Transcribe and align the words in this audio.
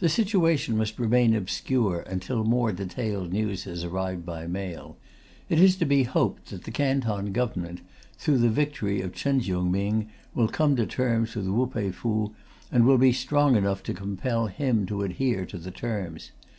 The 0.00 0.10
situation 0.10 0.76
must 0.76 0.98
remain 0.98 1.32
obscure 1.34 2.00
until 2.02 2.44
more 2.44 2.70
detailed 2.70 3.32
news 3.32 3.64
has 3.64 3.82
arrived 3.82 4.26
by 4.26 4.46
mail. 4.46 4.98
It 5.48 5.58
is 5.58 5.76
to 5.76 5.86
be 5.86 6.02
hoped 6.02 6.50
that 6.50 6.64
the 6.64 6.70
Canton 6.70 7.32
Government, 7.32 7.80
through 8.18 8.40
the 8.40 8.50
victory 8.50 9.00
of 9.00 9.14
Chen 9.14 9.40
Chiung 9.40 9.70
Ming, 9.70 10.10
will 10.34 10.48
come 10.48 10.76
to 10.76 10.84
terms 10.84 11.34
with 11.34 11.46
Wu 11.48 11.66
Pei 11.66 11.90
Fu, 11.92 12.34
and 12.70 12.84
will 12.86 12.98
be 12.98 13.10
strong 13.14 13.56
enough 13.56 13.82
to 13.84 13.94
compel 13.94 14.48
him 14.48 14.84
to 14.84 15.00
adhere 15.02 15.46
to 15.46 15.56
the 15.56 15.70
terms. 15.70 16.30